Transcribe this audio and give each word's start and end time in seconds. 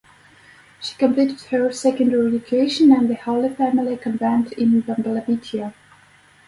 She 0.81 0.95
completed 0.97 1.39
her 1.51 1.71
secondary 1.71 2.25
education 2.25 2.91
at 2.91 3.07
the 3.07 3.13
Holy 3.13 3.49
Family 3.53 3.97
Convent 3.97 4.51
in 4.53 4.81
Bambalapitiya. 4.81 5.75